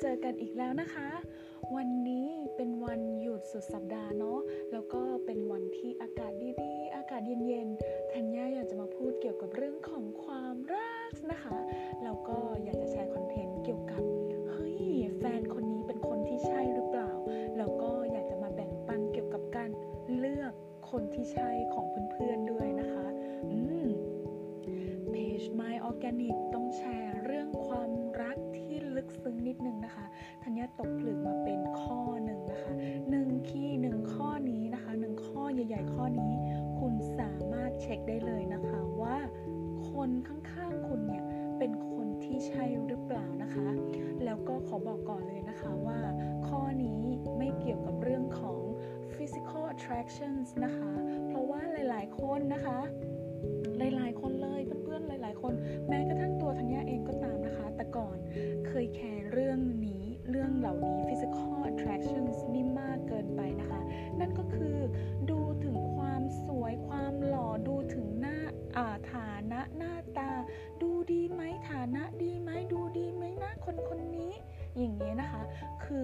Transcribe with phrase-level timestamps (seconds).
[0.00, 1.08] เจอกันอีกแล้วนะคะ
[1.76, 4.40] วันนี้เป็นวันหยุดสุดสัปดาห์เนาะ
[4.72, 11.58] แล้วก็เป็นวันที่อากาศดีๆ อากาศเย็นๆธัญญาอยากจะมาพูดเกี่ยวกับเรื่องของความรักนะคะ
[12.04, 12.38] แล้วก็
[38.08, 39.16] ได้เลยนะคะว่า
[39.90, 41.24] คนข้างๆคุณเนี่ย
[41.58, 43.68] เป็นคนที่ใช่หรือเปล่านะคะ
[44.24, 45.98] แล้วก็ขอบอกก่อนเลยนะคะว่า
[46.48, 47.02] ข้อนี้
[47.38, 48.60] ไม่เกี่ยวกับเรื่องของ
[49.14, 50.92] physical attractions นะคะ
[51.28, 52.78] เพราะว่าหลายๆคนนะคะ
[53.78, 54.85] หลายๆคนเลยเ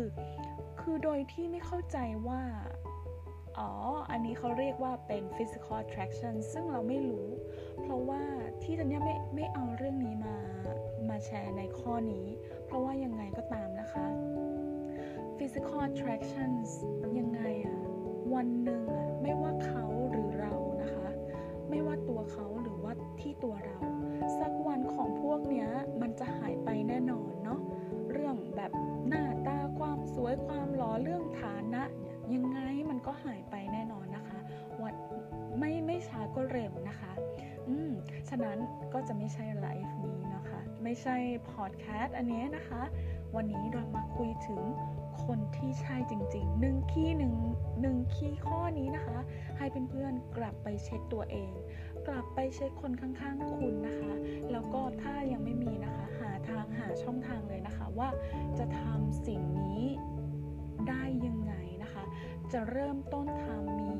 [0.00, 0.14] คือ
[0.80, 1.98] คือโดยที่ไม่เข้าใจ
[2.28, 2.42] ว่า
[3.58, 3.70] อ๋อ
[4.10, 7.28] อันนี้เขาเรียกว่าเป็น physical attraction ซึ่งเราไม่รู้
[7.82, 8.22] เพราะว่า
[8.62, 10.36] ที่ธัญญาไม่ไม่เอาเรื่องนี้มา
[11.08, 12.26] มาแชร์ในข้อนี้
[12.66, 14.06] เพราะว่ายังไงก็ตามนะคะ
[15.38, 16.68] physical attractions
[17.18, 17.80] ยังไงอะ
[18.34, 19.89] วันหนึ่งอะไม่ว่าเขา
[41.50, 42.82] พอดแคสต์อันนี้นะคะ
[43.36, 44.62] วันนี้เรามาคุยถึง
[45.24, 47.34] คนที่ใช่จริงๆหนึ่งคีย์หนึ่ง
[47.82, 49.18] หนึ่งคีย์ข้อนี้นะคะ
[49.58, 51.52] ให้เพื่อนๆกลับไปเช็คตัวเอง
[52.08, 54.12] กลับไปเช็คคนข้างๆคุณนะคะ
[54.52, 58.08] แล้วก็ถ้ายังไม่มีนะคะ หาทางหาช่องทางเลยนะคะว่า
[58.58, 59.82] จะทำสิ่งนี้
[60.88, 62.04] ได้ยังไงนะคะ
[62.52, 63.90] จะเริ่มต้นทำมี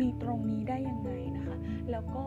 [0.00, 1.56] มีตรงนี้ได้ยังไงนะคะ
[1.90, 2.24] แล้วก็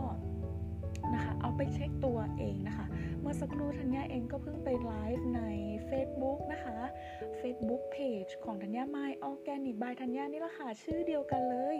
[1.13, 2.85] นะคะ เอาไปเช็คตัวเองนะคะ
[3.21, 5.41] เมื่อสักครู่ธัญญาเองก็เพิ่งไปไลฟ์ใน
[5.89, 6.77] Facebook นะคะ
[7.39, 11.77] Facebook Page ของธัญญา My Organic by ธัญญานี่แหละค่ะ ชื่อเดียวกันเลย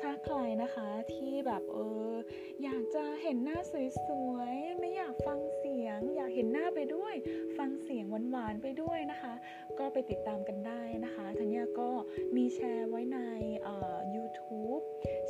[0.00, 1.78] ถ้าใครนะคะที่แบบเอ
[2.10, 2.14] อ
[2.62, 3.58] อยากจะเห็นหน้า
[4.06, 7.14] สวยๆ ไม่อยากฟังเสียง อยากเห็นหน้าไปด้วย
[7.58, 9.34] ฟังเสียงหวานๆไปด้วยนะคะ
[9.78, 11.90] ก็ไปติดตามกันได้นะคะ ธัญญาก็
[12.36, 13.18] มีแชร์ไว้ใน
[13.62, 14.82] เอ่อ YouTube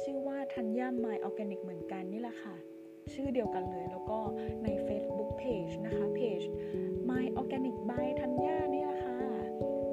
[0.02, 2.56] ชื่อว่าธัญญา My Organic เหมือนกันนี่แหละค่ะ
[3.12, 4.18] ชื่อเดียวกันเลย แล้วก็
[4.64, 6.46] ใน Facebook Page นะคะ Page
[7.08, 9.18] My Organic by ธัญญานี่แหละค่ะ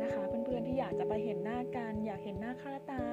[0.01, 3.03] นะคะ เพื่อนๆที่อยากจะไปเห็นหน้ากัน อยากเห็นหน้าค่าตา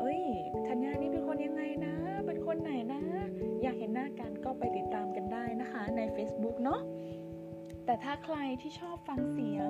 [0.00, 0.20] เอ้ย
[0.68, 1.94] ธัญญานี่เป็นคนยังไงนะ
[2.26, 3.02] เป็นคนไหนนะ
[3.62, 6.80] อยากเห็นหน้ากันก็ไปติดตามกันได้นะคะใน Facebook เนาะ
[7.86, 9.68] แต่ถ้าใครที่ชอบฟังเสียง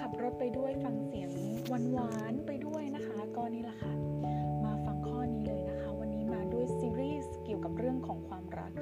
[0.00, 1.30] ขับรถไปด้วยฟังเสียง
[1.92, 3.92] หวานๆไปด้วยนะคะ ก็นี่แหละค่ะ
[4.64, 8.72] มาฟังข้อนี้เลยนะคะ วันนี้มาด้วยซีรีส์เกี่ยวกับเรื่องของความรัก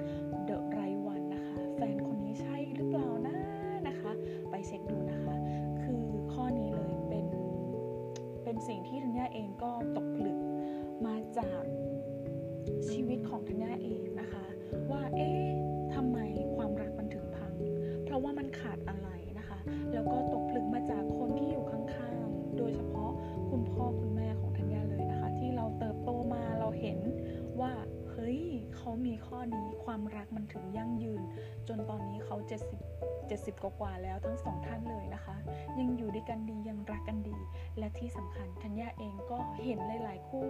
[30.56, 31.22] ถึงยั่งยืน
[31.68, 35.36] จนตอนนี้เขา 70 70กว่าแล้วทั้งสองท่านเลยนะคะ
[35.78, 37.38] ยังอยู่ด้วยกันดียังรักกันดี
[37.78, 40.48] และที่สำคัญธัญญาเองก็เห็นหลาย ๆ คู่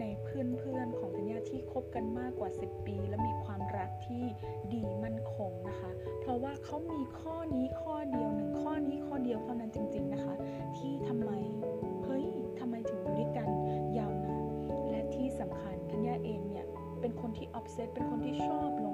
[0.00, 4.24] ในเพื่อนๆของธัญญาที่คบกันมากกว่า 10 ปี และมีความรักที่
[4.74, 5.90] ดีมั่นคงนะคะ
[6.20, 10.34] เพราะว่าเขามีข้อนี้ข้อเดียวหนึ่งข้อนี้ข้อเดียวเท่านั้นจริง ๆนะคะ
[10.78, 11.30] ที่ทำไม
[12.04, 12.26] เฮ้ย
[12.58, 13.48] ทำไมถึงอยู่ด้วยกัน
[13.98, 14.42] ยาวนาน
[14.90, 16.66] และที่สำคัญธัญญาเองเนี่ย
[17.00, 18.86] เป็นคนที่ obsessed เป็นคนที่ชอบล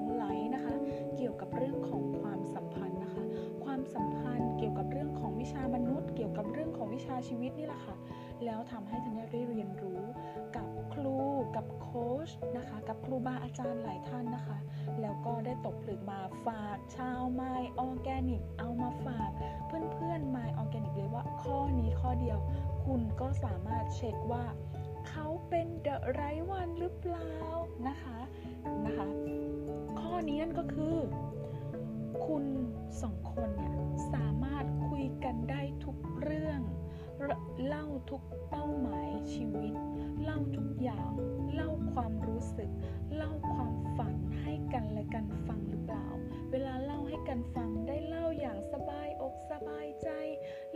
[1.31, 3.23] กี่ยวกับเรื่องของความสัมพันธ์นะคะ
[3.63, 7.95] ความสัมพันธ์เกี่ยวกับเรื่องของวิชามนุษย์ เกี่ยวกับเรื่องของวิชาชีวิตนี่แหละค่ะ
[8.45, 10.01] แล้วทำให้ธัญญาได้เรียนรู้
[10.55, 11.17] กับครู
[11.55, 14.57] กับโค้ชนะคะ กับครูบาอาจารย์หลายท่านนะคะ
[15.01, 17.41] แล้วก็ได้ตกผลึกมาฝากชาว My
[17.79, 19.29] Organic เอามาฝาก
[19.67, 22.39] เพื่อนๆ My Organic เลยว่าข้อนี้ข้อเดียว
[22.85, 24.43] คุณก็สามารถเช็คว่า
[25.11, 27.31] เขาเป็นเดอะไรวันหรือเปล่า
[27.87, 28.19] นะคะ
[28.85, 29.07] นะคะ
[29.99, 30.95] ข้อนี้นั่นก็คือ
[32.25, 32.45] คุณ
[33.01, 33.75] สองคนเนี่ย
[34.13, 36.59] สามารถคุยกันได้ทุกเรื่อง
[37.67, 39.73] เล่าทุกเป้าหมายชีวิต
[40.23, 41.11] เล่าทุกอย่าง
[41.55, 42.69] เล่าความรู้สึก
[43.15, 46.07] เล่าความฝันให้กันและกันฟังหรือเปล่า
[46.51, 50.09] เวลาเล่าให้กันฟังได้เล่าอย่างสบายอกสบายใจ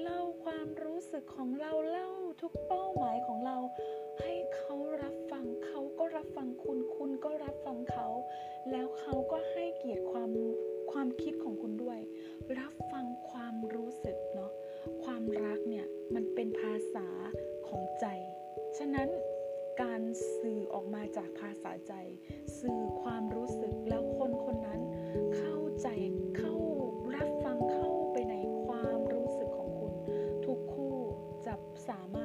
[0.01, 2.09] เล่าความรู้สึกของเราเล่า
[2.41, 3.94] ทุกเป้าหมายของเราให้เขา
[6.35, 8.07] ฟังคุณ คุณก็รับฟังเขา
[8.71, 10.29] แล้วเขาก็ให้เกียรติความ
[10.91, 11.99] ความคิดของคุณด้วย
[12.59, 14.51] รับฟังความรู้สึกเนาะ
[15.03, 17.07] ความรักเนี่ยมันเป็นภาษา
[17.67, 18.05] ของใจ
[18.77, 19.09] ฉะนั้น
[19.81, 20.01] การ
[20.39, 21.93] สื่อออกมาจากภาษาใจ
[22.59, 24.81] สื่อความรู้สึกแล้วคนคนนั้น
[25.37, 25.87] เข้าใจ
[26.37, 26.53] เข้า
[27.15, 28.35] รับฟังเข้าไปใน
[28.65, 29.93] ความรู้สึกของคุณ
[30.45, 30.97] ทุกคู่
[31.45, 31.53] จะ
[31.89, 32.24] สามา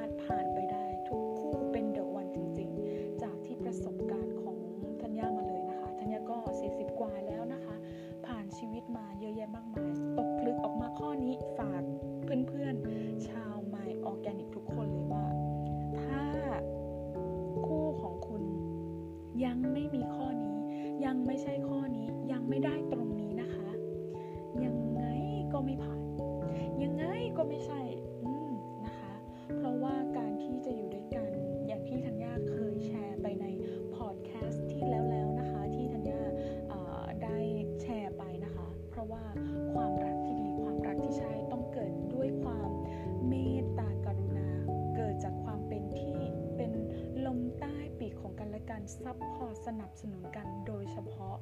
[48.81, 51.37] กันและกันซับพอร์ตสนับสนุนกันโดยเฉพาะ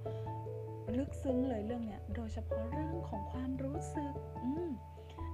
[0.97, 4.13] ลึกซึ้งเลยเรื่องเนี้ยโดยเฉพาะเรื่องของความรู้สึก
[4.43, 4.69] อืม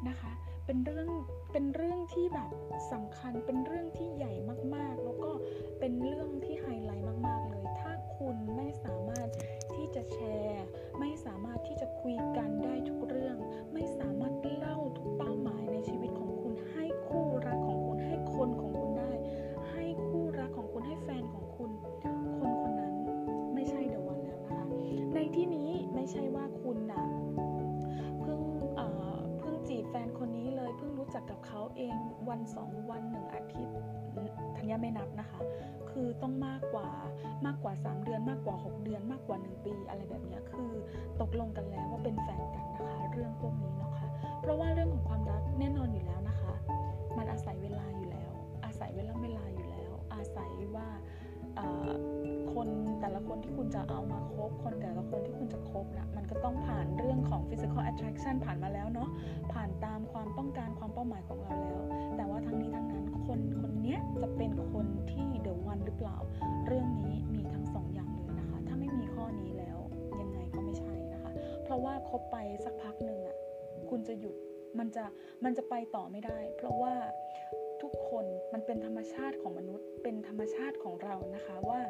[0.07, 0.31] นะคะ
[0.65, 1.09] เป็นเรื่อง
[1.51, 2.49] เป็นเรื่องที่แบบ
[2.91, 4.33] สำคัญเป็นเรื่องที่ใหญ่
[4.75, 5.31] มาก ๆ แล้วก็
[5.79, 9.27] เป็นเรื่องที่ไฮไลท์มาก ๆ เลย ถ้าคุณไม่สามารถ
[9.75, 10.65] ที่จะแชร์
[10.99, 12.44] ไม่สามารถที่จะคุยกัน
[34.75, 35.39] ธัญญาไม่นับนะคะ
[35.91, 36.89] คือต้องมากกว่า
[37.45, 40.71] มากกว่า 3 เดือน มากกว่า 6 เดือน มากกว่า 1 ปี อะไรแบบนี้คือ
[41.21, 44.07] ตกลงกันแล้วว่าเป็นแฟนกันนะคะ เรื่องพวกนี้นะคะ
[44.41, 46.53] เพราะว่าเรื่องของความรักแน่นอนอยู่แล้วนะคะ
[47.17, 48.31] มันอาศัยเวลาอยู่แล้ว
[48.65, 50.87] อาศัยเวลาเวลาอยู่แล้ว อาศัยว่า
[52.53, 52.67] คน
[53.01, 59.09] แต่ละคนที่คุณจะเอามาคบ คนแต่ละคนที่คุณจะคบนะมันก็ต้องผ่านเรื่องของ physical attraction ผ่านมาแล้วเนาะ
[59.53, 61.81] ผ่านตามความต้องการความเป้าหมายของเราแล้ว
[62.17, 66.17] แต่ว่าทั้งนี้ทั้งนั้นคนค นี้จะเป็นคนที่ the one หรือเปล่า
[66.67, 69.77] เรื่องนี้มีทั้งสองอย่างเลยนะคะ ถ้าไม่มีข้อนี้แล้ว
[70.21, 71.31] ยังไงก็ไม่ใช่นะคะ
[71.63, 73.37] เพราะว่าคบไปสักพักหนึ่งอะ่ะ
[73.89, 74.35] คุณจะหยุด
[74.79, 75.05] มันจะ
[75.43, 76.93] มันจะไปต่อไม่ได้ เพราะว่า
[77.81, 81.81] ทุกคนมันเป็นธรรมชาติของมนุษย์ เป็นธรรมชาติของเรานะคะว่า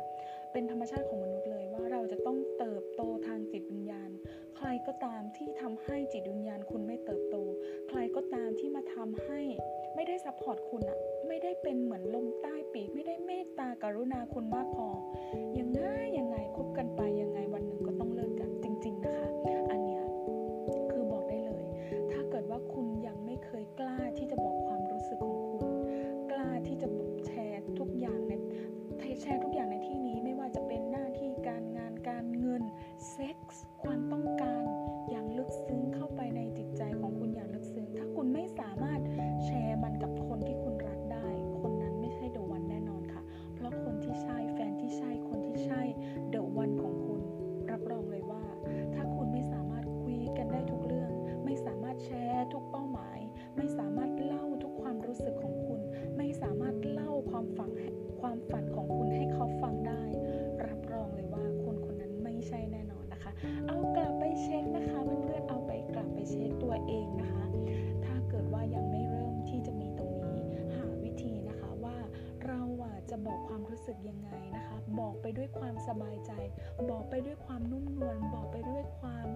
[0.51, 4.09] เป็นธรรมชาติของมนุษย์เลยว่าเราจะต้องเติบโตทางจิตวิญญาณ
[4.57, 7.35] ใครก็ตามที่ทำให้จิตวิญญาณคุณไม่เติบโต
[7.87, 9.41] ใครก็ตามที่มาทำให้
[9.95, 14.87] ไม่ได้ support คุณอะไม่ได้เป็นเหมือนลมใต้ปีก ไม่ได้เมตตากรุณาคุณมากพอ
[75.87, 76.31] สบายใจ
[76.89, 79.27] บอกไปด้วยความนุ่มนวลบอกไปด้วยความ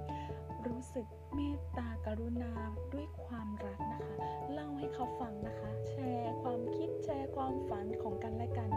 [0.68, 2.52] รู้สึกเมตตากรุณา
[2.94, 4.16] ด้วยความรักนะคะ
[4.54, 8.70] เล่าให้เขาฟังนะคะ แชร์ความคิดแชร์ความฝันของกันและกัน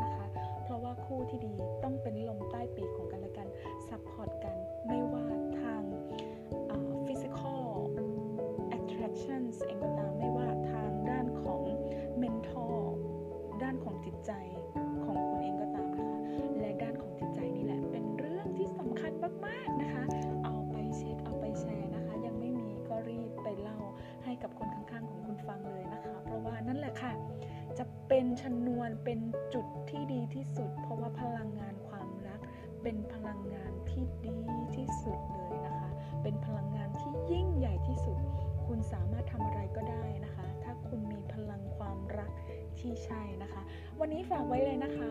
[28.93, 29.19] ันเป็น
[29.55, 32.41] จุดที่ดีที่สุด เพราะว่าพลังงานความรัก
[32.83, 34.39] เป็นพลังงานที่ดี
[34.77, 35.91] ที่สุดเลยนะคะ
[36.23, 38.19] เป็นพลังงานที่ยิ่งใหญ่ที่สุด
[38.67, 42.31] คุณสามารถทำอะไรก็ได้นะคะ ถ้าคุณมีพลังความรัก
[42.79, 43.63] ที่ใช่นะคะ
[44.01, 45.11] วันนี้ฝากไว้เลยนะคะ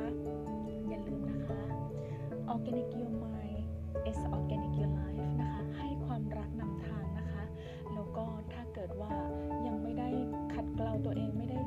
[0.89, 1.61] อย่าลืมนะคะ
[2.53, 3.63] Organic Your Mind
[4.09, 7.43] is Organic Your Life นะคะ ให้ความรักนำทางนะคะ
[7.93, 9.13] แล้วก็ถ้าเกิดว่า
[9.67, 10.09] ยังไม่ได้
[10.53, 11.59] ขัดเกลาตัวเองไม่ได้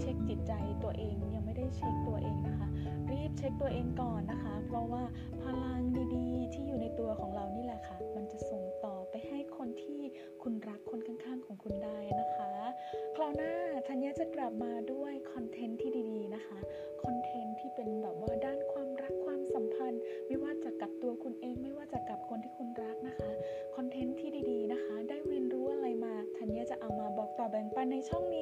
[0.00, 0.52] เช็คจิตใจ
[0.84, 1.41] ตัวเองยัง
[1.74, 2.68] เช็คตัวเองนะคะ
[3.10, 5.02] รีบเช็คตัวเองก่อนนะคะ เพราะว่า
[5.42, 5.80] พลัง
[6.14, 10.00] ดีๆ ที่อยู่ในตัวของเรานี่แหละค่ะ มันจะส่งต่อไปให้คนที่
[10.42, 12.52] คุณรักคนข้างๆของคุณได้นะคะ
[13.16, 13.52] คราวหน้า
[13.88, 16.58] ธัญญาจะกลับมาด้วยคอนเทนต์ที่ดีๆนะคะ
[17.02, 23.30] คอนเทนต์ที่เป็นแบบว่าด้านความรักความสัมพันธ์ ไม่ว่าจะกับตัวคุณเองไม่ว่าจะกับคนที่คุณรักนะคะ
[23.76, 28.36] คอนเทนต์ที่ดีๆนะคะ ได้เรียนรู้อะไรมาธัญญาจะเอามาบอกต่อแบ่งปันในช่องน